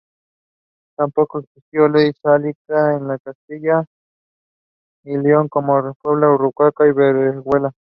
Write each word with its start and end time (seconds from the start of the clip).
Tampoco 0.97 1.41
existió 1.41 1.87
ley 1.87 2.11
sálica 2.23 2.95
en 2.97 3.15
Castilla 3.23 3.85
y 5.03 5.15
León, 5.15 5.47
como 5.47 5.79
lo 5.79 5.93
prueban 6.01 6.23
Urraca 6.41 6.87
y 6.87 6.91
Berenguela. 6.91 7.71